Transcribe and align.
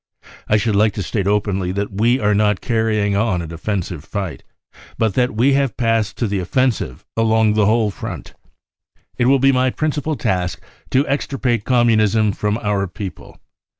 I 0.47 0.57
should 0.57 0.75
like 0.75 0.93
to 0.93 1.03
state 1.03 1.27
openly 1.27 1.71
that 1.73 1.91
we 1.91 2.19
are 2.19 2.33
not 2.33 2.59
carrying 2.59 3.15
on 3.15 3.39
a 3.39 3.45
de 3.45 3.55
fensive 3.59 4.01
fight 4.03 4.41
but 4.97 5.13
that 5.13 5.35
we 5.35 5.53
have 5.53 5.77
passed 5.77 6.17
to 6.17 6.27
the 6.27 6.39
offensive 6.39 7.05
along 7.15 7.53
the 7.53 7.67
whole 7.67 7.91
front. 7.91 8.33
It 9.19 9.25
will 9.25 9.37
be 9.37 9.51
my 9.51 9.69
principal 9.69 10.15
task 10.15 10.59
to 10.89 11.07
extirpate 11.07 11.65
Communism 11.65 12.31
from 12.31 12.57
our 12.63 12.87
people. 12.87 13.37